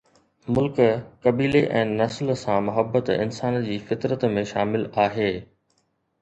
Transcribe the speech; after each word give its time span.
ملڪ، 0.53 0.77
قبيلي 1.27 1.61
۽ 1.81 1.83
نسل 1.99 2.31
سان 2.45 2.65
محبت 2.69 3.13
انسان 3.17 3.59
جي 3.69 3.77
فطرت 3.91 4.27
۾ 4.39 4.47
شامل 4.55 4.89
آهي. 5.07 5.29